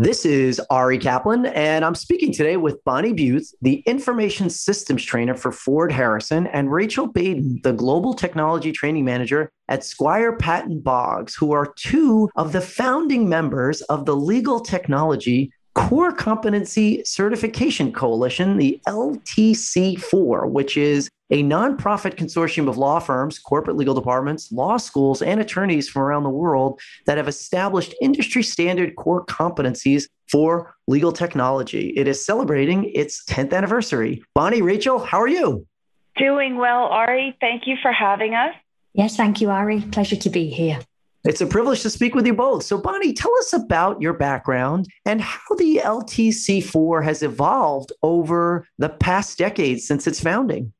This 0.00 0.24
is 0.24 0.60
Ari 0.70 0.98
Kaplan, 0.98 1.46
and 1.46 1.84
I'm 1.84 1.96
speaking 1.96 2.32
today 2.32 2.56
with 2.56 2.84
Bonnie 2.84 3.12
Beuth, 3.12 3.52
the 3.62 3.82
Information 3.84 4.48
Systems 4.48 5.04
Trainer 5.04 5.34
for 5.34 5.50
Ford 5.50 5.90
Harrison, 5.90 6.46
and 6.46 6.70
Rachel 6.70 7.08
Baden, 7.08 7.58
the 7.64 7.72
Global 7.72 8.14
Technology 8.14 8.70
Training 8.70 9.04
Manager 9.04 9.50
at 9.66 9.82
Squire 9.82 10.36
Patton 10.36 10.78
Boggs, 10.82 11.34
who 11.34 11.50
are 11.50 11.74
two 11.74 12.30
of 12.36 12.52
the 12.52 12.60
founding 12.60 13.28
members 13.28 13.82
of 13.82 14.06
the 14.06 14.14
Legal 14.14 14.60
Technology 14.60 15.50
Core 15.74 16.12
Competency 16.12 17.02
Certification 17.04 17.92
Coalition, 17.92 18.56
the 18.56 18.80
LTC4, 18.86 20.48
which 20.48 20.76
is 20.76 21.10
a 21.30 21.42
nonprofit 21.42 22.14
consortium 22.14 22.68
of 22.68 22.78
law 22.78 22.98
firms, 22.98 23.38
corporate 23.38 23.76
legal 23.76 23.94
departments, 23.94 24.50
law 24.50 24.76
schools, 24.76 25.22
and 25.22 25.40
attorneys 25.40 25.88
from 25.88 26.02
around 26.02 26.22
the 26.22 26.30
world 26.30 26.80
that 27.06 27.18
have 27.18 27.28
established 27.28 27.94
industry 28.00 28.42
standard 28.42 28.96
core 28.96 29.24
competencies 29.26 30.04
for 30.30 30.74
legal 30.86 31.12
technology. 31.12 31.88
It 31.96 32.08
is 32.08 32.24
celebrating 32.24 32.90
its 32.94 33.24
10th 33.26 33.52
anniversary. 33.52 34.22
Bonnie, 34.34 34.62
Rachel, 34.62 34.98
how 34.98 35.20
are 35.20 35.28
you? 35.28 35.66
Doing 36.16 36.56
well, 36.56 36.84
Ari. 36.84 37.36
Thank 37.40 37.66
you 37.66 37.76
for 37.80 37.92
having 37.92 38.34
us. 38.34 38.54
Yes, 38.94 39.16
thank 39.16 39.40
you, 39.40 39.50
Ari. 39.50 39.82
Pleasure 39.92 40.16
to 40.16 40.30
be 40.30 40.48
here. 40.48 40.80
It's 41.24 41.40
a 41.40 41.46
privilege 41.46 41.82
to 41.82 41.90
speak 41.90 42.14
with 42.14 42.26
you 42.26 42.34
both. 42.34 42.62
So, 42.62 42.78
Bonnie, 42.78 43.12
tell 43.12 43.36
us 43.38 43.52
about 43.52 44.00
your 44.00 44.14
background 44.14 44.88
and 45.04 45.20
how 45.20 45.54
the 45.56 45.80
LTC4 45.84 47.04
has 47.04 47.22
evolved 47.22 47.92
over 48.02 48.66
the 48.78 48.88
past 48.88 49.36
decades 49.36 49.86
since 49.86 50.06
its 50.06 50.20
founding. 50.20 50.72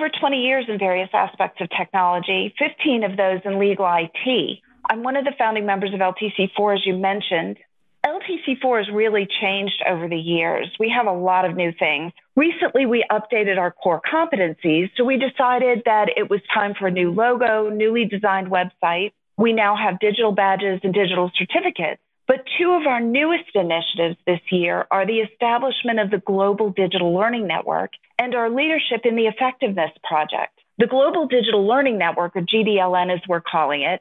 Over 0.00 0.08
20 0.18 0.38
years 0.38 0.64
in 0.66 0.78
various 0.78 1.10
aspects 1.12 1.60
of 1.60 1.68
technology, 1.76 2.54
15 2.58 3.04
of 3.04 3.18
those 3.18 3.40
in 3.44 3.58
legal 3.58 3.86
IT. 3.86 4.58
I'm 4.88 5.02
one 5.02 5.14
of 5.14 5.26
the 5.26 5.34
founding 5.36 5.66
members 5.66 5.92
of 5.92 6.00
LTC4, 6.00 6.74
as 6.74 6.86
you 6.86 6.96
mentioned. 6.96 7.58
LTC4 8.06 8.78
has 8.78 8.94
really 8.94 9.28
changed 9.42 9.82
over 9.86 10.08
the 10.08 10.16
years. 10.16 10.74
We 10.80 10.88
have 10.88 11.06
a 11.06 11.12
lot 11.12 11.44
of 11.44 11.54
new 11.54 11.70
things. 11.78 12.14
Recently, 12.34 12.86
we 12.86 13.04
updated 13.12 13.58
our 13.58 13.72
core 13.72 14.00
competencies, 14.10 14.88
so 14.96 15.04
we 15.04 15.18
decided 15.18 15.82
that 15.84 16.08
it 16.16 16.30
was 16.30 16.40
time 16.54 16.72
for 16.78 16.86
a 16.86 16.90
new 16.90 17.10
logo, 17.10 17.68
newly 17.68 18.06
designed 18.06 18.50
website, 18.50 19.12
we 19.36 19.52
now 19.52 19.76
have 19.76 20.00
digital 20.00 20.32
badges 20.32 20.80
and 20.82 20.94
digital 20.94 21.30
certificates. 21.36 22.00
But 22.30 22.44
two 22.60 22.70
of 22.74 22.86
our 22.86 23.00
newest 23.00 23.56
initiatives 23.56 24.16
this 24.24 24.38
year 24.52 24.86
are 24.92 25.04
the 25.04 25.18
establishment 25.18 25.98
of 25.98 26.12
the 26.12 26.22
Global 26.24 26.70
Digital 26.70 27.12
Learning 27.12 27.48
Network 27.48 27.90
and 28.20 28.36
our 28.36 28.48
leadership 28.48 29.00
in 29.02 29.16
the 29.16 29.26
Effectiveness 29.26 29.90
Project. 30.04 30.52
The 30.78 30.86
Global 30.86 31.26
Digital 31.26 31.66
Learning 31.66 31.98
Network, 31.98 32.36
or 32.36 32.42
GDLN 32.42 33.12
as 33.12 33.18
we're 33.28 33.40
calling 33.40 33.82
it, 33.82 34.00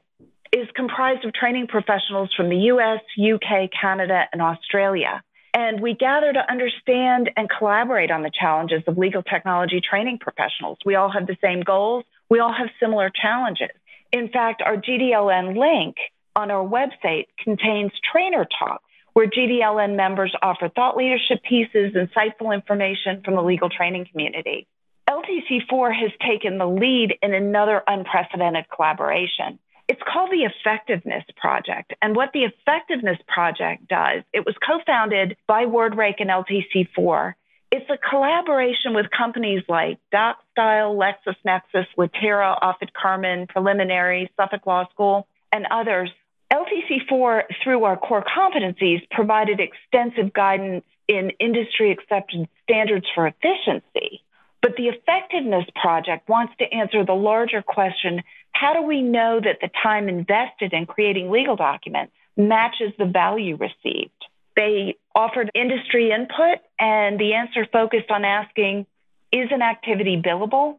is 0.55 0.67
comprised 0.75 1.25
of 1.25 1.33
training 1.33 1.65
professionals 1.69 2.29
from 2.37 2.49
the 2.49 2.69
US, 2.73 3.01
UK, 3.17 3.71
Canada, 3.71 4.25
and 4.31 4.43
Australia. 4.43 5.23
And 5.55 5.81
we 5.81 5.95
gather 5.95 6.31
to 6.31 6.51
understand 6.51 7.31
and 7.35 7.49
collaborate 7.49 8.11
on 8.11 8.21
the 8.21 8.31
challenges 8.39 8.83
of 8.85 8.95
legal 8.95 9.23
technology 9.23 9.81
training 9.81 10.19
professionals. 10.19 10.77
We 10.85 10.93
all 10.93 11.09
have 11.11 11.25
the 11.25 11.37
same 11.43 11.61
goals, 11.61 12.05
we 12.29 12.37
all 12.41 12.53
have 12.53 12.69
similar 12.79 13.09
challenges. 13.09 13.73
In 14.13 14.29
fact, 14.29 14.61
our 14.63 14.77
GDLN 14.77 15.57
link 15.57 15.95
on 16.35 16.51
our 16.51 16.65
website 16.65 17.25
contains 17.43 17.91
trainer 18.11 18.47
talk, 18.57 18.81
where 19.13 19.27
GDLN 19.27 19.95
members 19.95 20.35
offer 20.41 20.69
thought 20.69 20.97
leadership 20.97 21.43
pieces, 21.47 21.93
insightful 21.93 22.53
information 22.53 23.21
from 23.23 23.35
the 23.35 23.41
legal 23.41 23.69
training 23.69 24.07
community. 24.11 24.67
LTC4 25.09 25.93
has 25.93 26.11
taken 26.25 26.57
the 26.57 26.67
lead 26.67 27.15
in 27.21 27.33
another 27.33 27.81
unprecedented 27.87 28.65
collaboration. 28.73 29.59
It's 29.87 30.01
called 30.01 30.29
the 30.29 30.45
Effectiveness 30.45 31.23
Project. 31.35 31.93
And 32.01 32.15
what 32.15 32.29
the 32.31 32.43
Effectiveness 32.43 33.17
Project 33.27 33.87
does, 33.87 34.23
it 34.31 34.45
was 34.45 34.55
co 34.65 34.79
founded 34.85 35.35
by 35.47 35.65
WordRake 35.65 36.19
and 36.19 36.29
LTC4 36.29 37.33
it's 37.71 37.89
a 37.89 37.97
collaboration 37.97 38.95
with 38.95 39.05
companies 39.15 39.61
like 39.69 39.99
DocStyle, 40.11 40.97
LexisNexis, 40.97 41.85
Litera, 41.97 42.57
Offit 42.61 42.89
Kurman, 42.99 43.47
Preliminary, 43.47 44.31
Suffolk 44.35 44.65
Law 44.65 44.87
School, 44.89 45.27
and 45.51 45.67
others. 45.69 46.11
LTC4, 46.51 47.43
through 47.63 47.83
our 47.83 47.97
core 47.97 48.23
competencies, 48.23 49.07
provided 49.11 49.59
extensive 49.59 50.33
guidance 50.33 50.83
in 51.07 51.31
industry 51.39 51.91
accepted 51.91 52.47
standards 52.63 53.05
for 53.13 53.27
efficiency. 53.27 54.23
But 54.61 54.75
the 54.75 54.87
Effectiveness 54.87 55.65
Project 55.79 56.27
wants 56.27 56.53
to 56.59 56.65
answer 56.65 57.05
the 57.05 57.13
larger 57.13 57.61
question 57.61 58.23
how 58.51 58.73
do 58.73 58.81
we 58.81 59.01
know 59.01 59.39
that 59.39 59.59
the 59.61 59.69
time 59.81 60.09
invested 60.09 60.73
in 60.73 60.85
creating 60.85 61.31
legal 61.31 61.55
documents 61.55 62.11
matches 62.35 62.91
the 62.97 63.05
value 63.05 63.55
received? 63.55 64.11
They 64.55 64.97
offered 65.15 65.49
industry 65.55 66.11
input, 66.11 66.59
and 66.77 67.17
the 67.17 67.35
answer 67.35 67.65
focused 67.71 68.11
on 68.11 68.25
asking 68.25 68.85
is 69.31 69.47
an 69.51 69.61
activity 69.61 70.21
billable? 70.21 70.77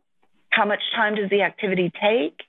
How 0.50 0.66
much 0.66 0.82
time 0.94 1.14
does 1.14 1.30
the 1.30 1.42
activity 1.42 1.91
take? 1.91 2.41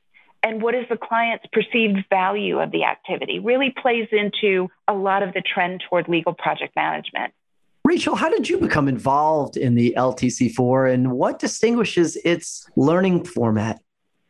And 0.43 0.61
what 0.61 0.73
is 0.73 0.85
the 0.89 0.97
client's 0.97 1.45
perceived 1.53 2.05
value 2.09 2.59
of 2.59 2.71
the 2.71 2.83
activity? 2.83 3.39
Really 3.39 3.73
plays 3.81 4.07
into 4.11 4.69
a 4.87 4.93
lot 4.93 5.21
of 5.21 5.33
the 5.33 5.41
trend 5.41 5.83
toward 5.87 6.07
legal 6.07 6.33
project 6.33 6.75
management. 6.75 7.33
Rachel, 7.85 8.15
how 8.15 8.29
did 8.29 8.49
you 8.49 8.57
become 8.57 8.87
involved 8.87 9.57
in 9.57 9.75
the 9.75 9.93
LTC4 9.97 10.93
and 10.93 11.11
what 11.11 11.39
distinguishes 11.39 12.15
its 12.23 12.67
learning 12.75 13.25
format? 13.25 13.81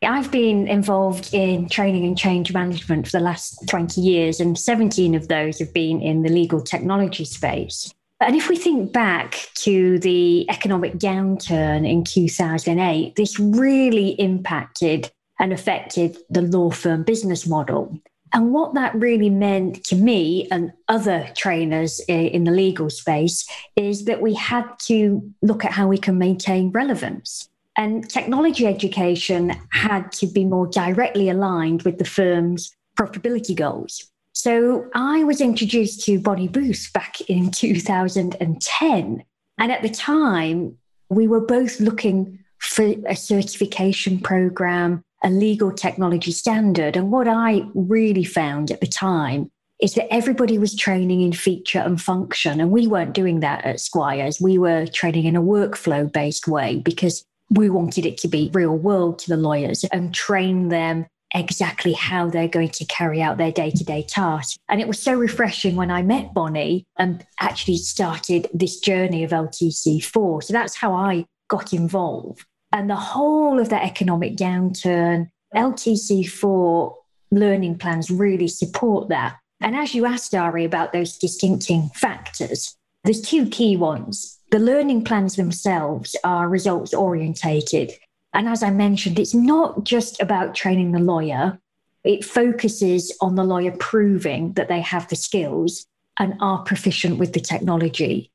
I've 0.04 0.32
been 0.32 0.68
involved 0.68 1.32
in 1.32 1.70
training 1.70 2.06
and 2.06 2.18
change 2.18 2.52
management 2.52 3.06
for 3.06 3.20
the 3.20 3.24
last 3.24 3.68
20 3.70 4.02
years, 4.02 4.40
and 4.40 4.58
17 4.58 5.14
of 5.14 5.28
those 5.28 5.60
have 5.60 5.74
been 5.74 6.02
in 6.02 6.24
the 6.24 6.30
legal 6.30 6.60
technology 6.60 7.24
space. 7.24 7.94
And 8.20 8.36
if 8.36 8.50
we 8.50 8.56
think 8.56 8.94
back 8.94 9.48
to 9.56 10.00
the 10.00 10.50
economic 10.50 10.94
downturn 10.94 11.88
in 11.88 12.04
2008, 12.04 13.16
this 13.16 13.40
really 13.40 14.10
impacted 14.20 15.12
and 15.42 15.52
affected 15.52 16.18
the 16.30 16.44
law 16.44 16.70
firm 16.70 17.04
business 17.04 17.46
model. 17.46 18.00
And 18.34 18.54
what 18.54 18.76
that 18.76 18.96
really 18.96 19.30
meant 19.30 19.84
to 19.86 19.96
me 19.96 20.48
and 20.52 20.72
other 20.88 21.28
trainers 21.36 22.00
in 22.08 22.46
the 22.46 22.52
legal 22.52 22.90
space 22.90 23.46
is 23.76 24.06
that 24.06 24.22
we 24.22 24.34
had 24.36 24.64
to 24.84 25.22
look 25.42 25.66
at 25.66 25.74
how 25.74 25.90
we 25.90 25.98
can 25.98 26.18
maintain 26.18 26.72
relevance. 26.72 27.50
And 27.76 28.10
technology 28.10 28.68
education 28.68 29.54
had 29.72 30.14
to 30.14 30.28
be 30.28 30.46
more 30.46 30.68
directly 30.68 31.30
aligned 31.30 31.84
with 31.84 31.98
the 31.98 32.06
firm's 32.06 32.74
profitability 32.98 33.56
goals. 33.56 34.10
So 34.34 34.90
I 34.94 35.26
was 35.26 35.42
introduced 35.42 36.06
to 36.06 36.20
Bonnie 36.20 36.48
Beuth 36.48 36.90
back 36.94 37.20
in 37.22 37.52
2010. 37.52 39.24
And 39.58 39.72
at 39.72 39.82
the 39.82 39.90
time, 39.90 40.78
we 41.10 41.28
were 41.28 41.46
both 41.46 41.82
looking 41.82 42.40
for 42.60 42.94
a 43.08 43.16
certification 43.16 44.20
program, 44.20 45.04
a 45.24 45.30
legal 45.30 45.72
technology 45.72 46.32
standard. 46.32 46.96
And 46.96 47.12
what 47.12 47.28
I 47.28 47.64
really 47.74 48.24
found 48.24 48.72
at 48.72 48.82
the 48.82 48.88
time 48.88 49.52
is 49.80 49.96
that 49.96 50.14
everybody 50.14 50.58
was 50.58 50.76
training 50.76 51.22
in 51.22 51.34
feature 51.34 51.80
and 51.80 52.00
function. 52.00 52.62
And 52.62 52.72
we 52.72 52.88
weren't 52.88 53.14
doing 53.14 53.40
that 53.40 53.66
at 53.66 53.80
Squires. 53.80 54.40
We 54.40 54.58
were 54.58 54.86
training 54.86 55.26
in 55.26 55.36
a 55.36 55.42
workflow 55.42 56.12
based 56.12 56.48
way 56.48 56.78
because 56.78 57.26
we 57.50 57.70
wanted 57.70 58.06
it 58.06 58.18
to 58.20 58.28
be 58.28 58.52
real 58.54 58.78
world 58.78 59.20
to 59.20 59.30
the 59.30 59.38
lawyers 59.38 59.84
and 59.86 60.14
train 60.14 60.70
them 60.70 61.06
exactly 61.34 61.94
how 61.94 62.30
they're 62.30 62.48
going 62.48 62.70
to 62.70 62.86
carry 62.86 63.22
out 63.22 63.38
their 63.38 63.52
day 63.52 63.72
to 63.72 63.84
day 63.84 64.04
tasks. 64.04 64.58
And 64.70 64.82
it 64.82 64.88
was 64.88 65.02
so 65.02 65.14
refreshing 65.14 65.76
when 65.76 65.90
I 65.90 66.04
met 66.04 66.34
Bonnie 66.34 66.86
and 66.98 67.26
actually 67.40 67.78
started 67.78 68.48
this 68.54 68.80
journey 68.80 69.24
of 69.24 69.32
LTC4. 69.32 70.44
So 70.44 70.54
that's 70.54 70.76
how 70.76 70.94
I 70.94 71.26
got 71.48 71.74
involved. 71.74 72.46
And 72.72 72.90
the 72.90 72.96
whole 72.96 73.60
of 73.60 73.70
that 73.70 73.84
economic 73.84 74.36
downturn, 74.36 75.30
LTC4 75.56 76.96
learning 77.32 77.78
plans 77.78 78.10
really 78.10 78.48
support 78.48 79.10
that. 79.10 79.38
And 79.60 79.76
as 79.76 79.94
you 79.94 80.06
asked, 80.06 80.34
Ari, 80.34 80.66
about 80.66 80.94
those 80.94 81.18
distincting 81.18 81.90
factors, 81.94 82.76
there's 83.04 83.22
two 83.22 83.48
key 83.48 83.78
ones. 83.78 84.40
The 84.52 84.60
learning 84.60 85.04
plans 85.04 85.36
themselves 85.36 86.16
are 86.24 86.50
results 86.50 86.94
orientated. 86.94 87.92
And 88.34 88.48
as 88.48 88.64
I 88.64 88.70
mentioned, 88.70 89.20
it's 89.20 89.34
not 89.34 89.84
just 89.84 90.22
about 90.22 90.56
training 90.56 90.92
the 90.92 91.00
lawyer, 91.00 91.60
it 92.04 92.26
focuses 92.26 93.16
on 93.22 93.36
the 93.36 93.44
lawyer 93.44 93.72
proving 93.72 94.54
that 94.54 94.68
they 94.68 94.82
have 94.82 95.08
the 95.08 95.16
skills 95.16 95.86
and 96.18 96.34
are 96.40 96.64
proficient 96.64 97.18
with 97.18 97.34
the 97.34 97.40
technology. 97.40 98.31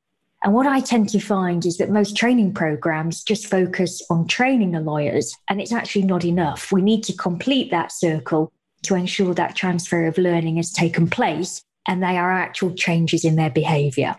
And 0.47 0.55
what 0.55 0.69
I 0.69 0.79
tend 0.79 1.09
to 1.09 1.19
find 1.19 1.67
is 1.67 1.79
that 1.79 1.91
most 1.91 2.17
training 2.17 2.55
programs 2.55 3.25
just 3.25 3.49
focus 3.49 4.01
on 4.09 4.29
training 4.29 4.71
the 4.71 4.81
lawyers, 4.81 5.35
and 5.49 5.61
it's 5.61 5.73
actually 5.73 6.05
not 6.05 6.25
enough. 6.25 6.71
We 6.71 6.83
need 6.83 7.03
to 7.05 7.17
complete 7.17 7.73
that 7.73 7.91
circle 7.91 8.53
to 8.83 8.95
ensure 8.95 9.35
that 9.35 9.57
transfer 9.57 10.07
of 10.07 10.19
learning 10.19 10.59
has 10.59 10.71
taken 10.71 11.11
place 11.11 11.65
and 11.89 12.01
they 12.01 12.17
are 12.17 12.31
actual 12.31 12.73
changes 12.75 13.25
in 13.25 13.35
their 13.35 13.51
behavior. 13.51 14.15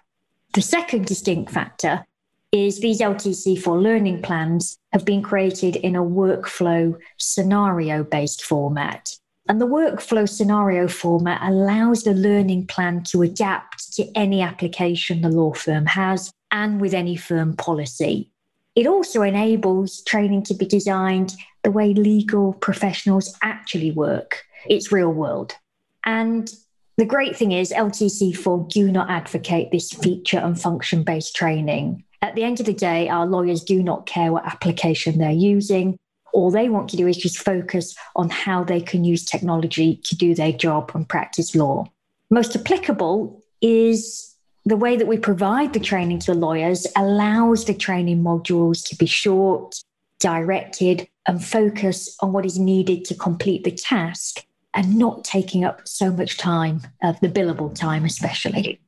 The 0.54 0.62
second 0.62 1.06
distinct 1.06 1.50
factor 1.50 2.06
is 2.52 2.82
these 2.82 3.00
LTC4 3.00 3.82
learning 3.82 4.22
plans 4.22 4.78
have 4.92 5.06
been 5.06 5.22
created 5.22 5.78
in 5.78 5.96
a 5.96 6.04
workflow 6.04 7.00
scenario 7.18 8.04
based 8.04 8.44
format. 8.44 9.16
And 9.50 9.62
the 9.62 9.68
workflow 9.68 10.28
scenario 10.28 10.88
format 10.88 11.42
allows 11.42 12.04
the 12.04 12.14
learning 12.14 12.68
plan 12.68 13.04
to 13.12 13.22
adapt 13.22 13.94
to 13.94 14.06
any 14.14 14.42
application 14.42 15.22
the 15.22 15.30
law 15.30 15.54
firm 15.54 15.86
has 15.86 16.32
and 16.52 16.82
with 16.82 16.94
any 16.94 17.16
firm 17.16 17.56
policy. 17.56 18.30
It 18.76 18.88
also 18.88 19.22
enables 19.22 20.02
training 20.04 20.44
to 20.44 20.54
be 20.54 20.66
designed 20.66 21.34
the 21.64 21.72
way 21.72 21.94
legal 21.94 22.54
professionals 22.54 23.36
actually 23.42 23.92
work. 23.92 24.44
It's 24.68 24.92
real 24.92 25.12
world. 25.12 25.56
And 26.04 26.52
the 26.98 27.06
great 27.06 27.36
thing 27.36 27.54
is, 27.54 27.72
LTC4 27.72 28.70
do 28.70 28.92
not 28.92 29.10
advocate 29.10 29.72
this 29.72 29.92
feature 29.92 30.40
and 30.40 30.60
function 30.60 31.04
based 31.04 31.36
training. 31.36 32.04
At 32.22 32.36
the 32.36 32.44
end 32.44 32.60
of 32.60 32.66
the 32.66 32.74
day, 32.74 33.08
our 33.08 33.26
lawyers 33.26 33.64
do 33.64 33.82
not 33.82 34.06
care 34.06 34.32
what 34.32 34.46
application 34.46 35.18
they're 35.18 35.32
using. 35.32 35.98
All 36.38 36.52
they 36.52 36.70
want 36.70 36.88
to 36.92 36.98
do 36.98 37.08
is 37.08 37.18
just 37.18 37.40
focus 37.40 37.96
on 38.16 38.30
how 38.30 38.64
they 38.64 38.80
can 38.80 39.04
use 39.04 39.26
technology 39.26 40.00
to 40.04 40.16
do 40.16 40.36
their 40.36 40.52
job 40.52 40.92
and 40.94 41.10
practice 41.10 41.56
law. 41.56 41.92
Most 42.30 42.56
applicable 42.56 43.42
is 43.60 44.36
the 44.64 44.78
way 44.78 44.98
that 44.98 45.08
we 45.08 45.18
provide 45.18 45.74
the 45.74 45.80
training 45.80 46.20
to 46.20 46.34
the 46.34 46.38
lawyers 46.38 46.86
allows 46.96 47.66
the 47.66 47.74
training 47.74 48.22
modules 48.22 48.88
to 48.88 48.96
be 48.96 49.08
short, 49.08 49.82
directed, 50.20 51.08
and 51.26 51.44
focus 51.44 52.16
on 52.22 52.34
what 52.34 52.46
is 52.46 52.60
needed 52.60 53.04
to 53.06 53.16
complete 53.16 53.64
the 53.64 53.72
task 53.72 54.46
and 54.76 54.96
not 54.96 55.24
taking 55.24 55.66
up 55.66 55.88
so 55.88 56.12
much 56.12 56.38
time, 56.38 56.82
of 57.02 57.20
the 57.20 57.30
billable 57.30 57.74
time 57.74 58.06
especially. 58.06 58.80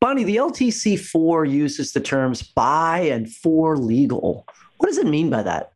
Bonnie, 0.00 0.24
the 0.24 0.36
LTC4 0.36 1.50
uses 1.50 1.92
the 1.92 2.00
terms 2.00 2.40
by 2.40 3.00
and 3.00 3.30
for 3.30 3.76
legal. 3.76 4.48
What 4.78 4.86
does 4.86 4.96
it 4.96 5.06
mean 5.06 5.28
by 5.28 5.42
that? 5.42 5.73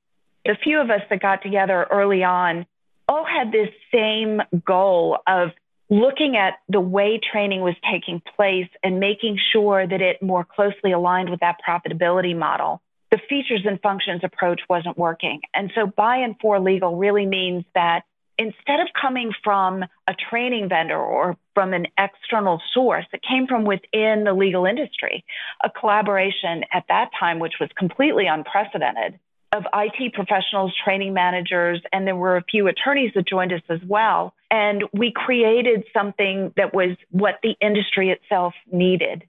The 0.49 0.57
few 0.65 0.81
of 0.81 0.89
us 0.89 1.03
that 1.11 1.21
got 1.21 1.43
together 1.43 1.87
early 1.91 2.25
on 2.25 2.65
all 3.07 3.27
had 3.27 3.53
this 3.53 3.69
same 3.93 4.41
goal 4.65 5.19
of 5.27 5.51
looking 5.91 6.39
at 6.39 6.55
the 6.71 6.81
way 6.81 7.21
training 7.21 7.61
was 7.61 7.75
taking 7.93 8.23
place 8.35 8.69
and 8.83 8.99
making 8.99 9.39
sure 9.53 9.87
that 9.87 10.01
it 10.01 10.23
more 10.23 10.47
closely 10.47 10.93
aligned 10.93 11.29
with 11.29 11.41
that 11.41 11.57
profitability 11.67 12.35
model. 12.35 12.81
The 13.11 13.19
features 13.29 13.67
and 13.67 13.79
functions 13.83 14.23
approach 14.25 14.63
wasn't 14.71 14.97
working. 14.97 15.43
And 15.53 15.71
so 15.75 15.87
by 15.87 16.17
and 16.17 16.35
for 16.41 16.59
legal 16.59 16.97
really 16.97 17.27
means 17.27 17.67
that 17.75 18.05
instead 18.39 18.81
of 18.81 18.89
coming 18.99 19.33
from 19.45 19.85
a 20.07 20.15
training 20.31 20.71
vendor 20.71 20.99
or 20.99 21.37
from 21.55 21.75
an 21.75 21.89
external 21.99 22.63
source, 22.73 23.05
it 23.13 23.21
came 23.23 23.47
from 23.47 23.65
within 23.65 24.25
the 24.25 24.33
legal 24.33 24.65
industry, 24.65 25.27
a 25.63 25.69
collaboration 25.69 26.65
at 26.73 26.85
that 26.89 27.11
time, 27.21 27.39
which 27.39 27.55
was 27.61 27.69
completely 27.77 28.27
unprecedented, 28.27 29.19
of 29.53 29.65
IT 29.73 30.13
professionals, 30.13 30.75
training 30.85 31.15
managers, 31.15 31.81
and 31.93 32.07
there 32.07 32.17
were 32.17 32.37
a 32.37 32.45
few 32.45 32.67
attorneys 32.67 33.13
that 33.15 33.27
joined 33.27 33.53
us 33.53 33.63
as 33.69 33.81
well. 33.87 34.35
And 34.51 34.85
we 34.93 35.13
created 35.13 35.85
something 35.93 36.53
that 36.57 36.75
was 36.75 36.97
what 37.11 37.39
the 37.43 37.57
industry 37.61 38.11
itself 38.11 38.55
needed. 38.71 39.25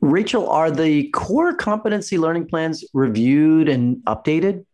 Rachel, 0.00 0.48
are 0.48 0.70
the 0.70 1.08
core 1.10 1.54
competency 1.54 2.16
learning 2.16 2.46
plans 2.46 2.84
reviewed 2.94 3.68
and 3.68 3.96
updated? 4.04 4.64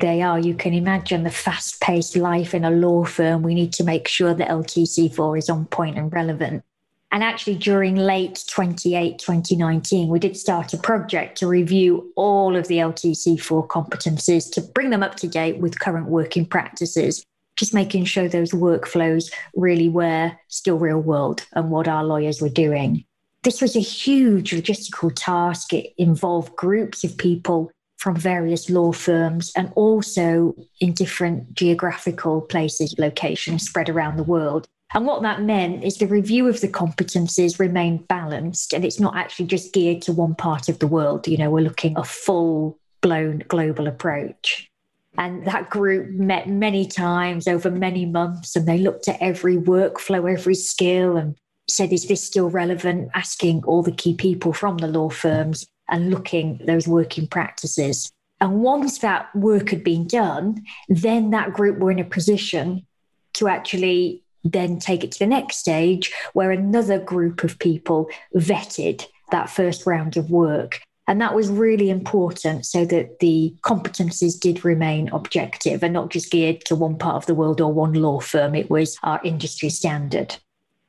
they 0.00 0.22
are. 0.22 0.38
You 0.38 0.54
can 0.54 0.74
imagine 0.74 1.24
the 1.24 1.30
fast 1.30 1.80
paced 1.80 2.16
life 2.16 2.54
in 2.54 2.64
a 2.64 2.70
law 2.70 3.04
firm. 3.04 3.42
We 3.42 3.54
need 3.54 3.72
to 3.74 3.84
make 3.84 4.08
sure 4.08 4.34
that 4.34 4.48
LTC4 4.48 5.38
is 5.38 5.50
on 5.50 5.66
point 5.66 5.98
and 5.98 6.12
relevant. 6.12 6.64
And 7.10 7.24
actually, 7.24 7.56
during 7.56 7.96
late 7.96 8.44
28, 8.48 9.18
2019, 9.18 10.08
we 10.08 10.18
did 10.18 10.36
start 10.36 10.74
a 10.74 10.78
project 10.78 11.38
to 11.38 11.46
review 11.46 12.12
all 12.16 12.54
of 12.54 12.68
the 12.68 12.78
LTC4 12.78 13.66
competencies 13.66 14.50
to 14.52 14.60
bring 14.60 14.90
them 14.90 15.02
up 15.02 15.14
to 15.16 15.28
date 15.28 15.58
with 15.58 15.80
current 15.80 16.08
working 16.08 16.44
practices, 16.44 17.24
just 17.56 17.72
making 17.72 18.04
sure 18.04 18.28
those 18.28 18.52
workflows 18.52 19.32
really 19.56 19.88
were 19.88 20.32
still 20.48 20.78
real 20.78 21.00
world 21.00 21.46
and 21.54 21.70
what 21.70 21.88
our 21.88 22.04
lawyers 22.04 22.42
were 22.42 22.50
doing. 22.50 23.04
This 23.42 23.62
was 23.62 23.74
a 23.74 23.80
huge 23.80 24.50
logistical 24.50 25.10
task. 25.14 25.72
It 25.72 25.94
involved 25.96 26.56
groups 26.56 27.04
of 27.04 27.16
people 27.16 27.70
from 27.96 28.16
various 28.16 28.68
law 28.68 28.92
firms 28.92 29.50
and 29.56 29.72
also 29.74 30.54
in 30.80 30.92
different 30.92 31.54
geographical 31.54 32.42
places, 32.42 32.94
locations 32.98 33.64
spread 33.64 33.88
around 33.88 34.16
the 34.16 34.22
world. 34.22 34.68
And 34.94 35.06
what 35.06 35.22
that 35.22 35.42
meant 35.42 35.84
is 35.84 35.98
the 35.98 36.06
review 36.06 36.48
of 36.48 36.60
the 36.60 36.68
competencies 36.68 37.58
remained 37.58 38.08
balanced 38.08 38.72
and 38.72 38.84
it's 38.84 38.98
not 38.98 39.16
actually 39.16 39.46
just 39.46 39.72
geared 39.74 40.00
to 40.02 40.12
one 40.12 40.34
part 40.34 40.68
of 40.68 40.78
the 40.78 40.86
world. 40.86 41.28
You 41.28 41.36
know, 41.36 41.50
we're 41.50 41.64
looking 41.64 41.96
a 41.98 42.04
full 42.04 42.78
blown 43.02 43.42
global 43.48 43.86
approach. 43.86 44.70
And 45.18 45.44
that 45.46 45.68
group 45.68 46.10
met 46.10 46.48
many 46.48 46.86
times 46.86 47.48
over 47.48 47.70
many 47.70 48.06
months 48.06 48.56
and 48.56 48.66
they 48.66 48.78
looked 48.78 49.08
at 49.08 49.20
every 49.20 49.56
workflow, 49.56 50.32
every 50.32 50.54
skill 50.54 51.16
and 51.16 51.36
said, 51.68 51.92
is 51.92 52.06
this 52.08 52.22
still 52.22 52.48
relevant? 52.48 53.10
Asking 53.14 53.64
all 53.64 53.82
the 53.82 53.92
key 53.92 54.14
people 54.14 54.52
from 54.52 54.78
the 54.78 54.86
law 54.86 55.10
firms 55.10 55.66
and 55.90 56.10
looking 56.10 56.60
those 56.66 56.88
working 56.88 57.26
practices. 57.26 58.10
And 58.40 58.60
once 58.60 58.98
that 58.98 59.34
work 59.34 59.70
had 59.70 59.82
been 59.82 60.06
done, 60.06 60.62
then 60.88 61.30
that 61.30 61.52
group 61.52 61.78
were 61.78 61.90
in 61.90 61.98
a 61.98 62.04
position 62.04 62.86
to 63.34 63.48
actually 63.48 64.22
then 64.52 64.78
take 64.78 65.04
it 65.04 65.12
to 65.12 65.18
the 65.18 65.26
next 65.26 65.56
stage 65.56 66.12
where 66.32 66.50
another 66.50 66.98
group 66.98 67.44
of 67.44 67.58
people 67.58 68.08
vetted 68.34 69.06
that 69.30 69.50
first 69.50 69.86
round 69.86 70.16
of 70.16 70.30
work. 70.30 70.80
And 71.06 71.20
that 71.22 71.34
was 71.34 71.48
really 71.48 71.88
important 71.88 72.66
so 72.66 72.84
that 72.84 73.20
the 73.20 73.54
competencies 73.62 74.38
did 74.38 74.64
remain 74.64 75.08
objective 75.08 75.82
and 75.82 75.94
not 75.94 76.10
just 76.10 76.30
geared 76.30 76.66
to 76.66 76.76
one 76.76 76.98
part 76.98 77.16
of 77.16 77.26
the 77.26 77.34
world 77.34 77.62
or 77.62 77.72
one 77.72 77.94
law 77.94 78.20
firm. 78.20 78.54
It 78.54 78.68
was 78.68 78.98
our 79.02 79.18
industry 79.24 79.70
standard. 79.70 80.36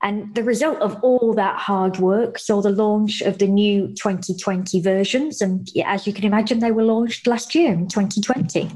And 0.02 0.34
the 0.36 0.44
result 0.44 0.80
of 0.80 1.02
all 1.04 1.34
that 1.34 1.58
hard 1.58 1.98
work 1.98 2.38
saw 2.38 2.62
the 2.62 2.70
launch 2.70 3.22
of 3.22 3.38
the 3.38 3.48
new 3.48 3.88
2020 3.88 4.82
versions. 4.82 5.42
And 5.42 5.70
as 5.86 6.06
you 6.06 6.14
can 6.14 6.26
imagine, 6.26 6.60
they 6.60 6.72
were 6.72 6.84
launched 6.84 7.28
last 7.28 7.56
year 7.56 7.72
in 7.72 7.88
2020. 7.88 8.72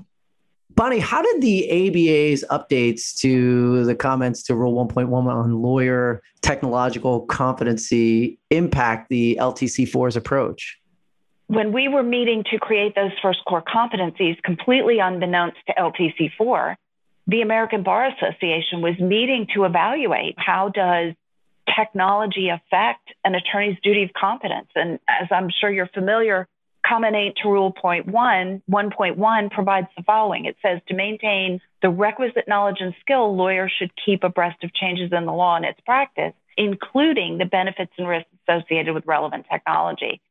Bonnie, 0.75 0.99
how 0.99 1.21
did 1.21 1.41
the 1.41 1.69
ABA's 1.69 2.43
updates 2.49 3.15
to 3.19 3.85
the 3.85 3.93
comments 3.93 4.41
to 4.43 4.55
Rule 4.55 4.73
1.1 4.73 5.11
on 5.11 5.61
lawyer 5.61 6.21
technological 6.41 7.21
competency 7.27 8.39
impact 8.49 9.09
the 9.09 9.37
LTC4's 9.39 10.15
approach? 10.15 10.80
When 11.47 11.71
we 11.73 11.87
were 11.87 12.01
meeting 12.01 12.44
to 12.51 12.57
create 12.57 12.95
those 12.95 13.11
first 13.21 13.39
core 13.47 13.61
competencies, 13.61 14.42
completely 14.44 14.97
unbeknownst 14.99 15.57
to 15.68 15.73
LTC4, 15.73 16.75
the 17.27 17.42
American 17.42 17.83
Bar 17.83 18.07
Association 18.07 18.81
was 18.81 18.97
meeting 18.99 19.47
to 19.53 19.65
evaluate 19.65 20.35
how 20.37 20.69
does 20.69 21.13
technology 21.75 22.49
affect 22.49 23.09
an 23.23 23.35
attorney's 23.35 23.77
duty 23.83 24.03
of 24.03 24.09
competence. 24.13 24.68
And 24.75 24.99
as 25.07 25.27
I'm 25.31 25.49
sure 25.49 25.71
you're 25.71 25.87
familiar, 25.87 26.47
comment 26.85 27.16
8 27.16 27.35
to 27.42 27.49
rule 27.49 27.71
point 27.71 28.07
1, 28.07 28.61
1.1 28.69 29.52
provides 29.52 29.87
the 29.95 30.04
following. 30.04 30.45
It 30.45 30.57
says 30.61 30.80
to 30.87 30.94
maintain 30.94 31.61
the 31.81 31.90
requisite 31.90 32.47
knowledge 32.47 32.78
and 32.80 32.94
skill, 33.02 33.35
lawyers 33.35 33.71
should 33.78 33.92
keep 34.06 34.23
abreast 34.23 34.63
of 34.63 34.73
changes 34.73 35.11
in 35.11 35.25
the 35.25 35.33
law 35.33 35.56
and 35.56 35.66
its 35.66 35.80
practice, 35.81 36.33
including 36.57 37.37
the 37.37 37.45
benefits 37.45 37.92
and 37.97 38.07
risks 38.07 38.30
associated 38.47 38.94
with 38.94 39.06
relevant 39.06 39.45
technology. 39.52 40.21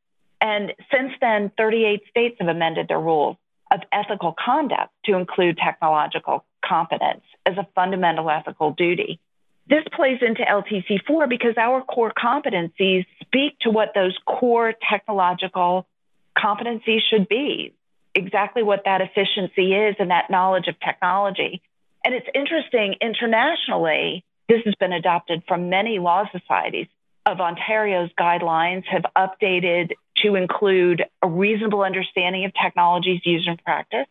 And 0.41 0.73
since 0.91 1.13
then, 1.21 1.51
38 1.57 2.01
states 2.09 2.35
have 2.39 2.49
amended 2.49 2.87
their 2.87 2.99
rules 2.99 3.37
of 3.71 3.79
ethical 3.91 4.35
conduct 4.43 4.91
to 5.05 5.15
include 5.15 5.57
technological 5.57 6.43
competence 6.63 7.23
as 7.45 7.57
a 7.57 7.67
fundamental 7.75 8.29
ethical 8.29 8.71
duty. 8.71 9.19
This 9.67 9.83
plays 9.95 10.19
into 10.21 10.41
LTC4 10.43 11.29
because 11.29 11.57
our 11.57 11.81
core 11.81 12.11
competencies 12.11 13.05
speak 13.21 13.57
to 13.61 13.69
what 13.69 13.93
those 13.95 14.17
core 14.25 14.73
technological 14.89 15.87
competencies 16.37 16.99
should 17.09 17.27
be, 17.27 17.73
exactly 18.15 18.63
what 18.63 18.83
that 18.85 19.01
efficiency 19.01 19.73
is 19.73 19.95
and 19.99 20.11
that 20.11 20.29
knowledge 20.29 20.67
of 20.67 20.79
technology. 20.79 21.61
And 22.05 22.13
it's 22.13 22.27
interesting, 22.33 22.95
internationally, 23.01 24.23
this 24.49 24.61
has 24.65 24.75
been 24.75 24.93
adopted 24.93 25.43
from 25.47 25.69
many 25.69 25.99
law 25.99 26.25
societies 26.31 26.87
of 27.25 27.39
Ontario's 27.39 28.09
guidelines 28.19 28.83
have 28.85 29.03
updated 29.17 29.91
to 30.23 30.35
include 30.35 31.03
a 31.21 31.27
reasonable 31.27 31.81
understanding 31.81 32.45
of 32.45 32.51
technologies 32.61 33.21
used 33.23 33.47
in 33.47 33.57
practice, 33.57 34.07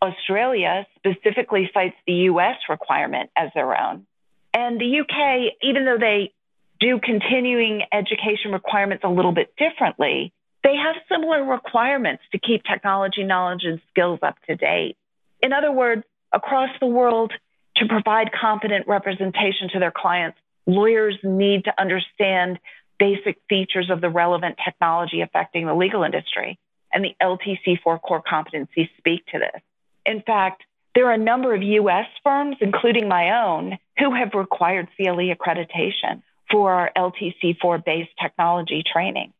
Australia 0.00 0.86
specifically 0.96 1.70
cites 1.72 1.96
the 2.06 2.12
US 2.30 2.56
requirement 2.68 3.30
as 3.36 3.50
their 3.54 3.80
own. 3.80 4.06
And 4.54 4.80
the 4.80 5.00
UK, 5.00 5.54
even 5.62 5.84
though 5.84 5.98
they 5.98 6.32
do 6.80 7.00
continuing 7.02 7.82
education 7.92 8.52
requirements 8.52 9.04
a 9.04 9.08
little 9.08 9.32
bit 9.32 9.54
differently, 9.56 10.32
they 10.64 10.76
have 10.76 10.96
similar 11.10 11.44
requirements 11.44 12.22
to 12.32 12.38
keep 12.38 12.62
technology 12.64 13.24
knowledge 13.24 13.62
and 13.64 13.80
skills 13.90 14.20
up 14.22 14.36
to 14.48 14.56
date. 14.56 14.96
In 15.42 15.52
other 15.52 15.72
words, 15.72 16.04
across 16.32 16.70
the 16.80 16.86
world, 16.86 17.32
to 17.76 17.86
provide 17.86 18.30
competent 18.32 18.86
representation 18.86 19.70
to 19.72 19.78
their 19.78 19.92
clients, 19.94 20.38
lawyers 20.66 21.16
need 21.22 21.64
to 21.64 21.72
understand 21.80 22.58
basic 22.98 23.38
features 23.48 23.90
of 23.90 24.00
the 24.00 24.10
relevant 24.10 24.56
technology 24.64 25.22
affecting 25.22 25.66
the 25.66 25.74
legal 25.74 26.04
industry. 26.04 26.58
And 26.94 27.04
the 27.04 27.16
LTC4 27.22 28.00
core 28.02 28.22
competencies 28.22 28.90
speak 28.98 29.26
to 29.32 29.38
this. 29.38 29.62
In 30.04 30.22
fact, 30.22 30.62
there 30.94 31.06
are 31.06 31.14
a 31.14 31.18
number 31.18 31.54
of 31.54 31.62
US 31.62 32.06
firms, 32.22 32.56
including 32.60 33.08
my 33.08 33.44
own, 33.44 33.78
who 33.98 34.14
have 34.14 34.34
required 34.34 34.88
CLE 34.96 35.34
accreditation 35.34 36.22
for 36.50 36.72
our 36.72 36.92
LTC4 36.96 37.84
based 37.84 38.10
technology 38.20 38.82
training. 38.92 39.32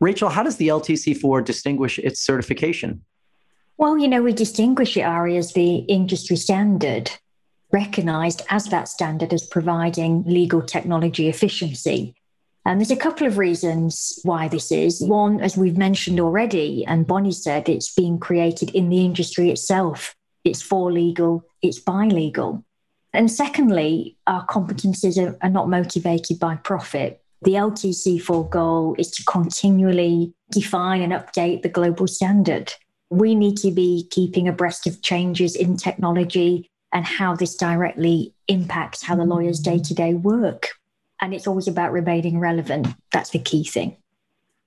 Rachel, 0.00 0.28
how 0.28 0.42
does 0.42 0.56
the 0.56 0.68
LTC4 0.68 1.44
distinguish 1.44 1.98
its 1.98 2.20
certification? 2.20 3.02
Well, 3.76 3.98
you 3.98 4.08
know, 4.08 4.22
we 4.22 4.32
distinguish 4.32 4.96
it, 4.96 5.02
Ari, 5.02 5.36
as 5.36 5.52
the 5.52 5.76
industry 5.76 6.36
standard, 6.36 7.10
recognized 7.72 8.42
as 8.50 8.66
that 8.66 8.88
standard 8.88 9.32
as 9.32 9.46
providing 9.46 10.24
legal 10.24 10.62
technology 10.62 11.28
efficiency. 11.28 12.14
And 12.64 12.80
there's 12.80 12.90
a 12.90 12.96
couple 12.96 13.26
of 13.26 13.38
reasons 13.38 14.18
why 14.24 14.48
this 14.48 14.70
is. 14.70 15.00
One, 15.00 15.40
as 15.40 15.56
we've 15.56 15.78
mentioned 15.78 16.20
already, 16.20 16.84
and 16.86 17.06
Bonnie 17.06 17.32
said, 17.32 17.68
it's 17.68 17.94
being 17.94 18.18
created 18.18 18.70
in 18.70 18.88
the 18.88 19.04
industry 19.04 19.50
itself. 19.50 20.14
It's 20.44 20.60
for 20.62 20.92
legal, 20.92 21.44
it's 21.62 21.78
by 21.78 22.06
legal. 22.06 22.64
And 23.12 23.30
secondly, 23.30 24.16
our 24.26 24.46
competencies 24.46 25.36
are 25.42 25.50
not 25.50 25.68
motivated 25.68 26.38
by 26.38 26.56
profit. 26.56 27.22
The 27.42 27.52
LTC4 27.52 28.50
goal 28.50 28.96
is 28.98 29.10
to 29.12 29.24
continually 29.24 30.34
define 30.50 31.02
and 31.02 31.12
update 31.12 31.62
the 31.62 31.68
global 31.68 32.06
standard. 32.06 32.72
We 33.10 33.34
need 33.34 33.56
to 33.58 33.70
be 33.70 34.08
keeping 34.10 34.48
abreast 34.48 34.86
of 34.86 35.02
changes 35.02 35.54
in 35.54 35.76
technology 35.76 36.68
and 36.92 37.04
how 37.04 37.36
this 37.36 37.54
directly 37.54 38.34
impacts 38.48 39.02
how 39.02 39.14
the 39.14 39.24
lawyers 39.24 39.60
day 39.60 39.78
to 39.78 39.94
day 39.94 40.14
work. 40.14 40.68
And 41.20 41.34
it's 41.34 41.46
always 41.46 41.68
about 41.68 41.92
remaining 41.92 42.38
relevant. 42.38 42.88
That's 43.12 43.30
the 43.30 43.38
key 43.38 43.64
thing. 43.64 43.96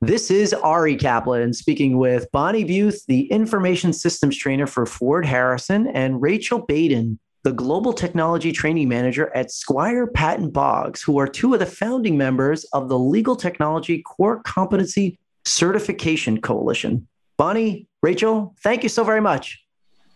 This 0.02 0.32
is 0.32 0.54
Ari 0.54 0.96
Kaplan 0.96 1.54
speaking 1.54 1.98
with 1.98 2.32
Bonnie 2.32 2.64
Beuth, 2.64 3.06
the 3.08 3.32
information 3.32 3.94
systems 3.94 4.36
trainer 4.36 4.66
for 4.66 4.86
Ford 4.86 5.26
Harrison, 5.26 5.88
and 5.88 6.22
Rachel 6.22 6.60
Baden, 6.60 7.20
the 7.44 7.52
global 7.52 7.94
technology 7.94 8.52
training 8.52 8.88
manager 8.88 9.36
at 9.36 9.52
Squire 9.52 10.06
Patton 10.08 10.50
Boggs, 10.52 11.02
who 11.02 11.20
are 11.20 11.28
two 11.28 11.54
of 11.54 11.60
the 11.60 11.66
founding 11.66 12.18
members 12.18 12.64
of 12.66 12.90
the 12.90 13.00
Legal 13.00 13.36
Technology 13.36 14.04
Core 14.04 14.44
Competency 14.44 15.18
Certification 15.46 16.40
Coalition. 16.40 17.08
Bonnie, 17.38 17.88
Rachel, 18.04 18.54
thank 18.62 18.84
you 18.84 18.90
so 18.90 19.04
very 19.04 19.22
much. 19.22 19.60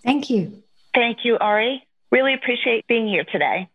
Thank 0.03 0.29
you. 0.29 0.61
Thank 0.93 1.25
you, 1.25 1.39
Ari. 1.39 1.81
Really 2.11 2.35
appreciate 2.35 2.85
being 2.87 3.07
here 3.07 3.25
today. 3.31 3.67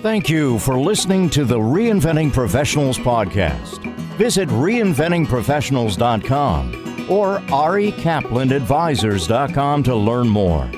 Thank 0.00 0.28
you 0.28 0.58
for 0.58 0.76
listening 0.78 1.30
to 1.30 1.44
the 1.44 1.58
Reinventing 1.58 2.32
Professionals 2.32 2.98
podcast. 2.98 3.78
Visit 4.16 4.48
reinventingprofessionals.com 4.48 7.08
or 7.10 7.38
arikaplanadvisors.com 7.38 9.82
to 9.82 9.94
learn 9.94 10.28
more. 10.28 10.70